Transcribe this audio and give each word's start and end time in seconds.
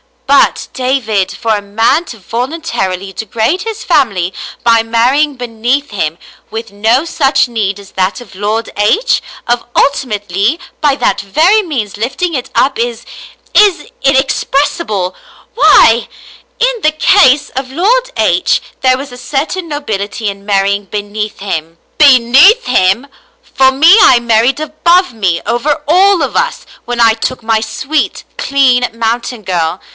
But, 0.25 0.69
David, 0.73 1.31
for 1.31 1.55
a 1.55 1.61
man 1.61 2.05
to 2.05 2.17
voluntarily 2.17 3.11
degrade 3.13 3.63
his 3.63 3.83
family 3.83 4.33
by 4.63 4.81
marrying 4.81 5.35
beneath 5.35 5.91
him, 5.91 6.17
with 6.49 6.71
no 6.71 7.03
such 7.05 7.47
need 7.49 7.79
as 7.79 7.91
that 7.91 8.19
of 8.21 8.33
Lord 8.33 8.71
H, 8.77 9.21
of 9.45 9.71
ulti 9.73 10.05
mately 10.05 10.57
by 10.79 10.95
that 10.95 11.19
very 11.21 11.61
means 11.61 11.97
lifting 11.97 12.33
it 12.33 12.49
up 12.55 12.79
is— 12.79 13.05
is— 13.53 13.87
inexpres 14.05 14.69
sible— 14.79 15.13
why—! 15.55 16.07
In 16.61 16.81
the 16.81 16.93
case 16.93 17.49
of 17.49 17.69
Lord 17.69 18.09
H 18.17 18.61
there 18.79 18.97
was 18.97 19.11
a 19.11 19.17
certain 19.19 19.67
nobility 19.67 20.29
in 20.29 20.45
marrying 20.45 20.85
beneath 20.85 21.39
him."" 21.39 21.77
Beneath 21.99 22.65
him! 22.65 23.05
For 23.43 23.71
me, 23.71 23.97
I 24.01 24.19
married 24.19 24.61
above 24.61 25.13
me, 25.13 25.41
over 25.45 25.83
all 25.87 26.23
of 26.23 26.35
us, 26.35 26.65
when 26.85 27.01
I 27.01 27.13
took 27.13 27.43
my 27.43 27.59
sweet, 27.59 28.23
clean 28.37 28.89
mountain 28.93 29.43
girl. 29.43 29.79